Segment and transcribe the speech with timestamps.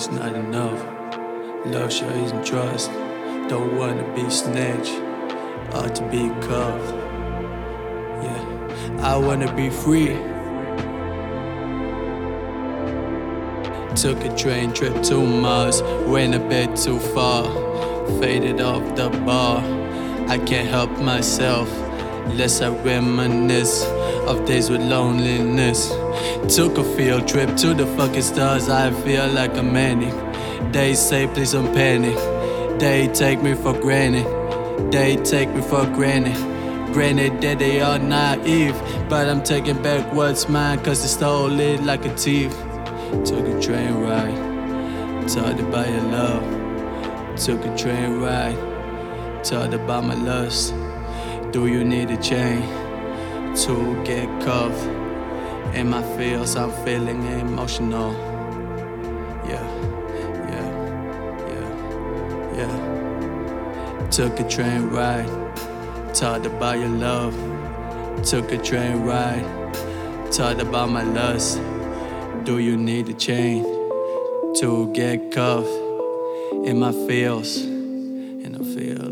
[0.00, 0.82] is not enough.
[1.66, 2.90] Love sure isn't trust.
[3.50, 4.96] Don't wanna be snatched
[5.74, 6.94] or to be cuffed.
[8.24, 8.42] Yeah,
[9.10, 10.16] I wanna be free.
[13.94, 17.44] Took a train trip to Mars, went a bit too far,
[18.20, 19.58] faded off the bar.
[20.34, 21.68] I can't help myself,
[22.38, 23.84] lest I reminisce
[24.30, 25.90] of days with loneliness.
[26.48, 30.14] Took a field trip to the fucking stars, I feel like a manic.
[30.72, 32.16] They say please don't panic,
[32.80, 34.26] they take me for granted,
[34.90, 36.36] they take me for granted.
[36.92, 38.74] Granted that they are naive,
[39.08, 42.52] but I'm taking back what's mine, cause they stole it like a thief.
[43.24, 47.36] Took a train ride, taught about your love.
[47.38, 48.58] Took a train ride,
[49.44, 50.74] taught about my lust.
[51.52, 52.62] Do you need a chain
[53.54, 55.09] to get cuffed?
[55.74, 58.12] In my feels, I'm feeling emotional.
[59.46, 59.66] Yeah,
[60.52, 60.68] yeah,
[61.48, 61.68] yeah,
[62.58, 64.08] yeah.
[64.10, 65.28] Took a train ride,
[66.12, 67.34] talked about your love.
[68.24, 69.44] Took a train ride,
[70.32, 71.60] talked about my lust.
[72.44, 73.62] Do you need a chain
[74.60, 75.68] to get cuffed?
[76.64, 79.09] In my feels, I'm feeling emotional.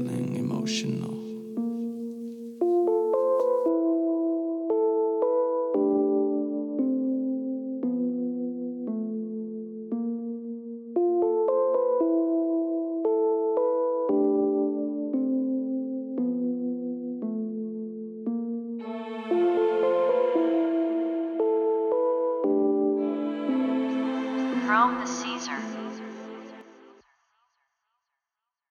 [24.69, 25.67] Chrome DaCesar.